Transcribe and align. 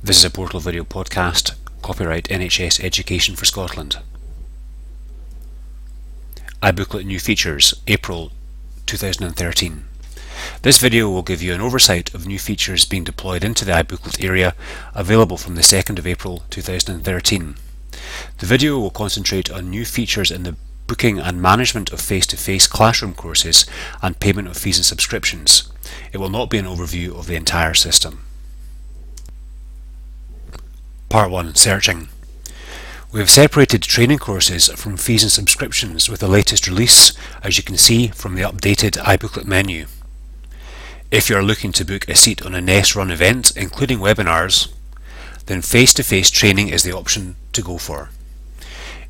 This 0.00 0.18
is 0.18 0.24
a 0.26 0.30
Portal 0.30 0.60
Video 0.60 0.84
podcast, 0.84 1.56
copyright 1.82 2.28
NHS 2.28 2.82
Education 2.84 3.34
for 3.34 3.44
Scotland. 3.44 3.96
iBooklet 6.62 7.04
New 7.04 7.18
Features, 7.18 7.74
April 7.88 8.30
2013. 8.86 9.84
This 10.62 10.78
video 10.78 11.10
will 11.10 11.22
give 11.22 11.42
you 11.42 11.52
an 11.52 11.60
oversight 11.60 12.14
of 12.14 12.28
new 12.28 12.38
features 12.38 12.84
being 12.84 13.02
deployed 13.02 13.42
into 13.42 13.64
the 13.64 13.72
iBooklet 13.72 14.24
area 14.24 14.54
available 14.94 15.36
from 15.36 15.56
the 15.56 15.62
2nd 15.62 15.98
of 15.98 16.06
April 16.06 16.44
2013. 16.50 17.56
The 18.38 18.46
video 18.46 18.78
will 18.78 18.90
concentrate 18.90 19.50
on 19.50 19.68
new 19.68 19.84
features 19.84 20.30
in 20.30 20.44
the 20.44 20.54
booking 20.86 21.18
and 21.18 21.42
management 21.42 21.90
of 21.90 22.00
face-to-face 22.00 22.68
-face 22.68 22.70
classroom 22.70 23.14
courses 23.14 23.66
and 24.00 24.20
payment 24.20 24.46
of 24.46 24.56
fees 24.56 24.78
and 24.78 24.86
subscriptions. 24.86 25.64
It 26.12 26.18
will 26.18 26.30
not 26.30 26.50
be 26.50 26.58
an 26.58 26.66
overview 26.66 27.18
of 27.18 27.26
the 27.26 27.34
entire 27.34 27.74
system. 27.74 28.27
Part 31.18 31.32
1 31.32 31.56
Searching 31.56 32.08
We 33.10 33.18
have 33.18 33.28
separated 33.28 33.82
training 33.82 34.18
courses 34.18 34.68
from 34.68 34.96
fees 34.96 35.24
and 35.24 35.32
subscriptions 35.32 36.08
with 36.08 36.20
the 36.20 36.28
latest 36.28 36.68
release, 36.68 37.12
as 37.42 37.56
you 37.56 37.64
can 37.64 37.76
see 37.76 38.06
from 38.06 38.36
the 38.36 38.42
updated 38.42 38.92
iBooklet 38.98 39.44
menu. 39.44 39.86
If 41.10 41.28
you 41.28 41.34
are 41.34 41.42
looking 41.42 41.72
to 41.72 41.84
book 41.84 42.08
a 42.08 42.14
seat 42.14 42.46
on 42.46 42.54
a 42.54 42.60
NES 42.60 42.94
run 42.94 43.10
event, 43.10 43.50
including 43.56 43.98
webinars, 43.98 44.68
then 45.46 45.60
face-to-face 45.60 46.30
-face 46.30 46.38
training 46.38 46.68
is 46.68 46.84
the 46.84 46.94
option 46.96 47.34
to 47.52 47.62
go 47.62 47.78
for. 47.78 48.10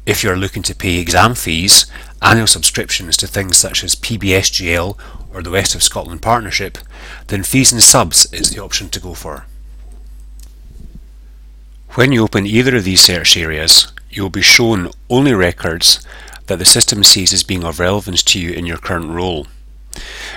If 0.07 0.25
you 0.25 0.31
are 0.31 0.43
looking 0.43 0.63
to 0.63 0.75
pay 0.75 0.95
exam 0.99 1.35
fees, 1.35 1.85
annual 2.23 2.47
subscriptions 2.47 3.19
to 3.19 3.27
things 3.27 3.59
such 3.59 3.85
as 3.85 3.95
PBSGL 3.95 4.97
or 5.35 5.43
the 5.43 5.53
West 5.57 5.75
of 5.75 5.83
Scotland 5.83 6.23
Partnership, 6.23 6.79
then 7.27 7.43
fees 7.45 7.71
and 7.71 7.83
subs 7.83 8.27
is 8.33 8.49
the 8.49 8.63
option 8.65 8.89
to 8.89 9.01
go 9.01 9.13
for. 9.13 9.45
When 11.99 12.13
you 12.13 12.23
open 12.23 12.47
either 12.47 12.77
of 12.77 12.85
these 12.85 13.01
search 13.01 13.37
areas, 13.37 13.93
you 14.09 14.23
will 14.23 14.31
be 14.31 14.41
shown 14.41 14.93
only 15.11 15.33
records 15.35 15.99
that 16.47 16.61
the 16.61 16.65
system 16.65 17.03
sees 17.03 17.33
as 17.33 17.43
being 17.43 17.65
of 17.65 17.81
relevance 17.81 18.23
to 18.23 18.39
you 18.39 18.53
in 18.53 18.67
your 18.67 18.77
current 18.77 19.11
role. 19.11 19.49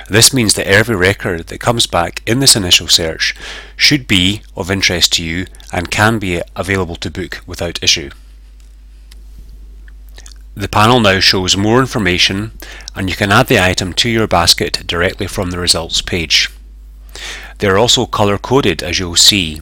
This 0.10 0.34
means 0.34 0.56
that 0.56 0.66
every 0.66 0.96
record 0.96 1.46
that 1.46 1.60
comes 1.60 1.86
back 1.86 2.24
in 2.26 2.40
this 2.40 2.56
initial 2.56 2.88
search 2.88 3.36
should 3.76 4.08
be 4.08 4.42
of 4.58 4.72
interest 4.72 5.14
to 5.14 5.24
you 5.24 5.46
and 5.72 5.92
can 5.92 6.18
be 6.18 6.42
available 6.56 6.96
to 6.96 7.12
book 7.12 7.44
without 7.46 7.84
issue. 7.84 8.10
The 10.56 10.68
panel 10.68 11.00
now 11.00 11.20
shows 11.20 11.56
more 11.56 11.80
information 11.80 12.54
and 12.96 13.08
you 13.08 13.16
can 13.16 13.32
add 13.32 13.50
the 13.50 13.64
item 13.64 13.94
to 14.02 14.10
your 14.10 14.26
basket 14.26 14.82
directly 14.88 15.28
from 15.28 15.52
the 15.52 15.60
results 15.60 16.02
page. 16.02 16.50
They 17.60 17.68
are 17.68 17.78
also 17.78 18.08
color 18.08 18.40
coded 18.40 18.82
as 18.82 18.98
you'll 18.98 19.16
see 19.16 19.62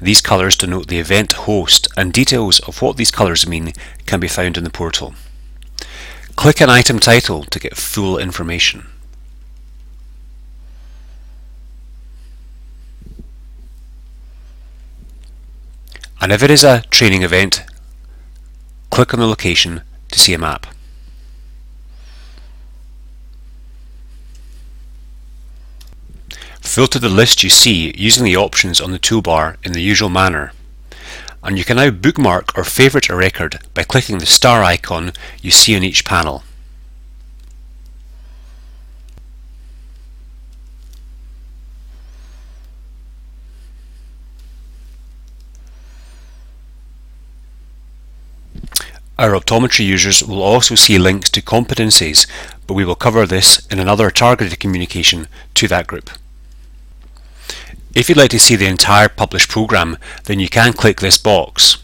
these 0.00 0.20
colours 0.20 0.56
denote 0.56 0.88
the 0.88 0.98
event 0.98 1.32
host 1.32 1.88
and 1.96 2.12
details 2.12 2.60
of 2.60 2.82
what 2.82 2.96
these 2.96 3.10
colours 3.10 3.46
mean 3.46 3.72
can 4.06 4.20
be 4.20 4.28
found 4.28 4.56
in 4.56 4.64
the 4.64 4.70
portal. 4.70 5.14
Click 6.36 6.60
an 6.60 6.70
item 6.70 6.98
title 6.98 7.44
to 7.44 7.58
get 7.58 7.76
full 7.76 8.18
information. 8.18 8.86
And 16.20 16.32
if 16.32 16.42
it 16.42 16.50
is 16.50 16.64
a 16.64 16.82
training 16.90 17.22
event, 17.22 17.64
click 18.90 19.14
on 19.14 19.20
the 19.20 19.26
location 19.26 19.82
to 20.10 20.18
see 20.18 20.34
a 20.34 20.38
map. 20.38 20.66
Filter 26.76 26.98
the 26.98 27.08
list 27.08 27.42
you 27.42 27.48
see 27.48 27.94
using 27.96 28.22
the 28.22 28.36
options 28.36 28.82
on 28.82 28.90
the 28.90 28.98
toolbar 28.98 29.56
in 29.64 29.72
the 29.72 29.80
usual 29.80 30.10
manner. 30.10 30.52
And 31.42 31.56
you 31.56 31.64
can 31.64 31.78
now 31.78 31.88
bookmark 31.88 32.52
or 32.54 32.64
favourite 32.64 33.08
a 33.08 33.16
record 33.16 33.60
by 33.72 33.82
clicking 33.82 34.18
the 34.18 34.26
star 34.26 34.62
icon 34.62 35.12
you 35.40 35.50
see 35.50 35.74
on 35.74 35.82
each 35.82 36.04
panel. 36.04 36.44
Our 49.18 49.30
optometry 49.30 49.86
users 49.86 50.22
will 50.22 50.42
also 50.42 50.74
see 50.74 50.98
links 50.98 51.30
to 51.30 51.40
competencies, 51.40 52.26
but 52.66 52.74
we 52.74 52.84
will 52.84 52.94
cover 52.94 53.24
this 53.24 53.66
in 53.68 53.78
another 53.78 54.10
targeted 54.10 54.60
communication 54.60 55.26
to 55.54 55.66
that 55.68 55.86
group. 55.86 56.10
If 57.96 58.10
you'd 58.10 58.18
like 58.18 58.30
to 58.32 58.38
see 58.38 58.56
the 58.56 58.66
entire 58.66 59.08
published 59.08 59.48
program, 59.48 59.96
then 60.24 60.38
you 60.38 60.50
can 60.50 60.74
click 60.74 61.00
this 61.00 61.16
box. 61.16 61.78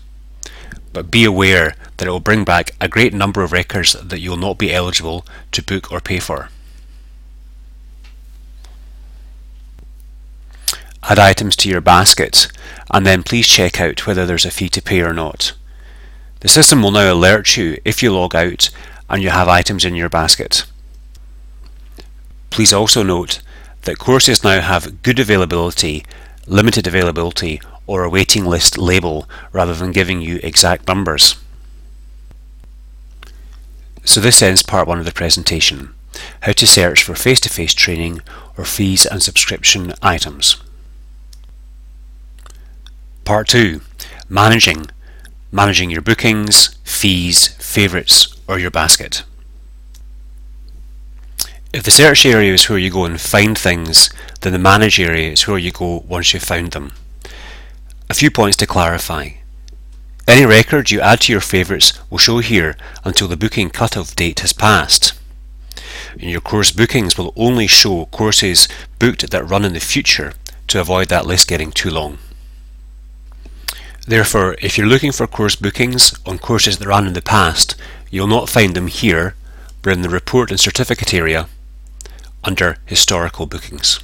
But 0.93 1.11
be 1.11 1.25
aware 1.25 1.75
that 1.97 2.07
it 2.07 2.11
will 2.11 2.21
bring 2.21 2.45
back 2.45 2.73
a 2.83 2.87
great 2.87 3.15
number 3.15 3.43
of 3.43 3.51
records 3.51 3.95
that 3.95 4.21
you'll 4.21 4.37
not 4.37 4.59
be 4.59 4.75
eligible 4.75 5.25
to 5.53 5.63
book 5.63 5.91
or 5.91 6.01
pay 6.01 6.19
for. 6.19 6.51
Add 11.03 11.19
items 11.19 11.57
to 11.57 11.71
your 11.71 11.81
basket 11.81 12.47
and 12.91 13.07
then 13.07 13.23
please 13.23 13.47
check 13.47 13.81
out 13.81 14.07
whether 14.07 14.27
there's 14.27 14.45
a 14.45 14.51
fee 14.51 14.69
to 14.69 14.83
pay 14.83 15.01
or 15.01 15.15
not. 15.15 15.55
The 16.41 16.49
system 16.49 16.83
will 16.83 16.91
now 16.91 17.11
alert 17.11 17.57
you 17.57 17.81
if 17.87 18.03
you 18.03 18.13
log 18.13 18.35
out 18.35 18.69
and 19.09 19.23
you 19.23 19.31
have 19.31 19.49
items 19.49 19.83
in 19.83 19.95
your 19.95 20.11
basket. 20.11 20.67
Please 22.51 22.75
also 22.75 23.03
note 23.03 23.41
that 23.83 23.99
courses 23.99 24.45
now 24.45 24.61
have 24.61 25.03
good 25.03 25.19
availability, 25.19 26.05
limited 26.47 26.87
availability, 26.87 27.61
or 27.87 28.05
a 28.05 28.11
waiting 28.11 28.45
list 28.45 28.79
label 28.79 29.29
rather 29.53 29.75
than 29.75 29.93
giving 29.93 30.21
you 30.21 30.41
exact 30.43 30.87
numbers. 30.87 31.37
So 34.05 34.21
this 34.21 34.43
ends 34.43 34.63
part 34.63 34.89
one 34.89 34.99
of 34.99 35.05
the 35.05 35.13
presentation, 35.13 35.95
how 36.41 36.53
to 36.53 36.67
search 36.67 37.03
for 37.03 37.15
face-to-face 37.15 37.75
-face 37.75 37.77
training 37.77 38.21
or 38.57 38.65
fees 38.65 39.07
and 39.07 39.23
subscription 39.23 39.93
items. 40.03 40.57
Part 43.25 43.49
two, 43.49 43.81
managing, 44.29 44.87
managing 45.53 45.91
your 45.91 46.03
bookings, 46.03 46.77
fees, 46.85 47.49
favourites 47.59 48.35
or 48.49 48.59
your 48.59 48.71
basket. 48.71 49.23
If 51.73 51.85
the 51.85 51.91
search 51.91 52.27
area 52.27 52.53
is 52.53 52.69
where 52.69 52.79
you 52.79 52.91
go 52.91 53.07
and 53.07 53.19
find 53.19 53.57
things, 53.57 54.11
then 54.43 54.53
the 54.53 54.59
manage 54.59 55.01
area 55.01 55.33
is 55.33 55.49
where 55.49 55.57
you 55.57 55.71
go 55.73 56.05
once 56.07 56.35
you've 56.35 56.43
found 56.43 56.73
them. 56.73 56.93
A 58.11 58.15
few 58.15 58.31
points 58.31 58.59
to 58.59 58.67
clarify. 58.67 59.31
Any 60.29 60.45
record 60.45 60.91
you 60.91 61.01
add 61.01 61.23
to 61.23 61.33
your 61.33 61.41
favourites 61.41 61.99
will 62.11 62.19
show 62.19 62.41
here 62.41 62.77
until 63.07 63.27
the 63.27 63.39
booking 63.39 63.71
cut-off 63.71 64.15
date 64.15 64.41
has 64.41 64.53
passed. 64.53 65.15
And 66.13 66.31
your 66.31 66.43
course 66.43 66.71
bookings 66.71 67.17
will 67.17 67.33
only 67.37 67.67
show 67.67 68.05
courses 68.07 68.69
booked 68.99 69.31
that 69.31 69.49
run 69.49 69.65
in 69.65 69.73
the 69.73 69.81
future 69.81 70.35
to 70.69 70.81
avoid 70.81 71.09
that 71.09 71.25
list 71.25 71.49
getting 71.49 71.73
too 71.73 71.89
long. 71.89 72.19
Therefore, 74.07 74.57
if 74.61 74.77
you're 74.77 74.87
looking 74.87 75.13
for 75.13 75.27
course 75.27 75.57
bookings 75.57 76.15
on 76.27 76.39
courses 76.39 76.77
that 76.79 76.89
ran 76.89 77.07
in 77.07 77.15
the 77.15 77.23
past, 77.23 77.77
you'll 78.11 78.27
not 78.27 78.51
find 78.51 78.75
them 78.75 78.89
here, 78.89 79.37
but 79.81 79.95
in 79.95 80.03
the 80.03 80.11
report 80.11 80.51
and 80.51 80.61
certificate 80.61 81.15
area 81.15 81.49
under 82.45 82.77
Historical 82.87 83.47
Bookings. 83.47 84.01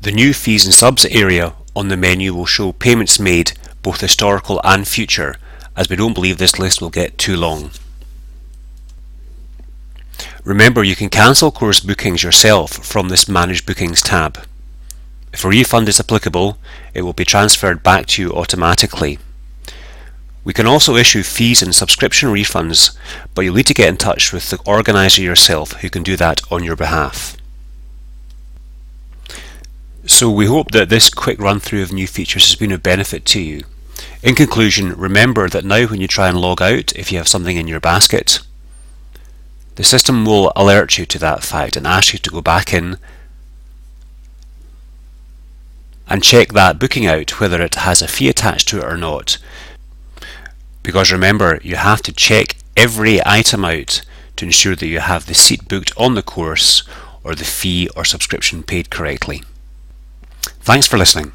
The 0.00 0.12
new 0.12 0.34
Fees 0.34 0.64
and 0.64 0.74
Subs 0.74 1.06
area 1.06 1.54
on 1.74 1.88
the 1.88 1.96
menu 1.96 2.34
will 2.34 2.46
show 2.46 2.72
payments 2.72 3.18
made 3.18 3.52
both 3.82 4.00
historical 4.00 4.60
and 4.62 4.86
future 4.86 5.36
as 5.76 5.88
we 5.88 5.96
don't 5.96 6.14
believe 6.14 6.38
this 6.38 6.58
list 6.58 6.80
will 6.80 6.90
get 6.90 7.18
too 7.18 7.36
long. 7.36 7.70
Remember 10.44 10.84
you 10.84 10.94
can 10.94 11.08
cancel 11.08 11.50
course 11.50 11.80
bookings 11.80 12.22
yourself 12.22 12.72
from 12.72 13.08
this 13.08 13.28
Manage 13.28 13.64
Bookings 13.64 14.02
tab. 14.02 14.38
If 15.32 15.44
a 15.44 15.48
refund 15.48 15.88
is 15.88 15.98
applicable, 15.98 16.58
it 16.92 17.02
will 17.02 17.14
be 17.14 17.24
transferred 17.24 17.82
back 17.82 18.06
to 18.08 18.22
you 18.22 18.32
automatically. 18.32 19.18
We 20.44 20.52
can 20.52 20.66
also 20.66 20.96
issue 20.96 21.22
fees 21.22 21.62
and 21.62 21.74
subscription 21.74 22.28
refunds, 22.28 22.96
but 23.34 23.42
you'll 23.42 23.54
need 23.54 23.66
to 23.66 23.74
get 23.74 23.88
in 23.88 23.96
touch 23.96 24.32
with 24.32 24.50
the 24.50 24.60
organiser 24.66 25.22
yourself 25.22 25.72
who 25.80 25.88
can 25.88 26.02
do 26.02 26.16
that 26.16 26.42
on 26.52 26.62
your 26.62 26.76
behalf. 26.76 27.38
So 30.06 30.30
we 30.30 30.44
hope 30.44 30.72
that 30.72 30.90
this 30.90 31.08
quick 31.08 31.38
run 31.38 31.60
through 31.60 31.82
of 31.82 31.92
new 31.92 32.06
features 32.06 32.46
has 32.46 32.56
been 32.56 32.72
of 32.72 32.82
benefit 32.82 33.24
to 33.26 33.40
you. 33.40 33.64
In 34.22 34.34
conclusion, 34.34 34.94
remember 34.94 35.48
that 35.48 35.64
now 35.64 35.86
when 35.86 36.00
you 36.00 36.06
try 36.06 36.28
and 36.28 36.38
log 36.38 36.60
out, 36.60 36.92
if 36.92 37.10
you 37.10 37.16
have 37.16 37.28
something 37.28 37.56
in 37.56 37.66
your 37.66 37.80
basket, 37.80 38.40
the 39.76 39.84
system 39.84 40.26
will 40.26 40.52
alert 40.54 40.98
you 40.98 41.06
to 41.06 41.18
that 41.20 41.42
fact 41.42 41.74
and 41.74 41.86
ask 41.86 42.12
you 42.12 42.18
to 42.18 42.30
go 42.30 42.42
back 42.42 42.74
in 42.74 42.98
and 46.06 46.22
check 46.22 46.52
that 46.52 46.78
booking 46.78 47.06
out 47.06 47.40
whether 47.40 47.62
it 47.62 47.74
has 47.76 48.02
a 48.02 48.08
fee 48.08 48.28
attached 48.28 48.68
to 48.68 48.78
it 48.78 48.84
or 48.84 48.98
not 48.98 49.38
because 50.84 51.10
remember, 51.10 51.58
you 51.64 51.74
have 51.74 52.02
to 52.02 52.12
check 52.12 52.56
every 52.76 53.18
item 53.26 53.64
out 53.64 54.02
to 54.36 54.44
ensure 54.44 54.76
that 54.76 54.86
you 54.86 55.00
have 55.00 55.26
the 55.26 55.34
seat 55.34 55.66
booked 55.66 55.92
on 55.96 56.14
the 56.14 56.22
course 56.22 56.84
or 57.24 57.34
the 57.34 57.44
fee 57.44 57.88
or 57.96 58.04
subscription 58.04 58.62
paid 58.62 58.90
correctly. 58.90 59.42
Thanks 60.60 60.86
for 60.86 60.98
listening. 60.98 61.32